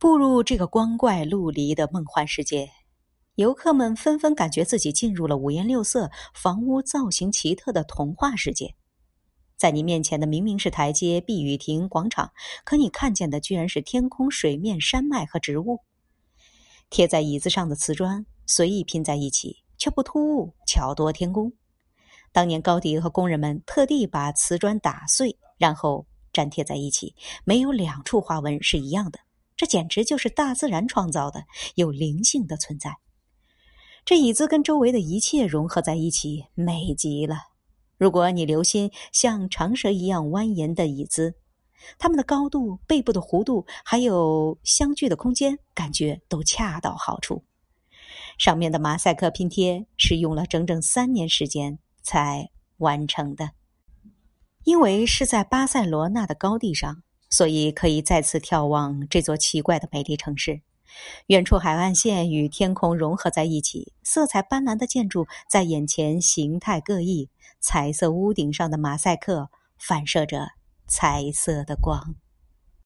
[0.00, 2.70] 步入这个光怪陆离的梦幻世界，
[3.34, 8.74] 游客们纷纷感觉自己进入了五颜六色、房屋造型奇特的童话世界。
[9.58, 12.32] 在你面前的明明是台阶、碧雨亭、广场，
[12.64, 15.80] 可你看见的居然是天空、水面、山脉和植物。
[16.88, 21.52] 贴在椅子上的瓷砖随意拼在一起，却不突兀，巧夺天工。
[22.32, 27.14] 当年高迪和工人们特地把瓷砖打碎，然后粘贴在一起，
[27.44, 29.18] 没有两处花纹是一样的。
[29.60, 31.44] 这简直就是大自然创造的
[31.74, 32.96] 有灵性的存在。
[34.06, 37.36] 这椅子跟周围的一切融合在一起，美极了。
[37.98, 41.34] 如果你留心像长蛇一样蜿蜒的椅子，
[41.98, 47.44] 它们的高度、背部的弧度，还有相距的空间，感觉都恰到好处。
[48.38, 52.48] 上面的马赛克拼贴是用了整整三年时间才
[52.78, 53.50] 完成的，
[54.64, 57.02] 因为是在巴塞罗那的高地上。
[57.30, 60.60] 所以可以再次眺望这座奇怪的美丽城市，
[61.28, 70.48] 远处海岸线与天空融合在一起，色彩斑斓的建筑在眼前形态各异，彩色屋顶上的马赛克反射着
[70.86, 72.16] 彩色的光。